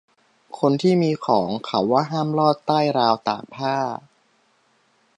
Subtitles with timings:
[0.59, 3.75] คนที่มีของ เขาว่าห้ามลอดใต้ราวตากผ้า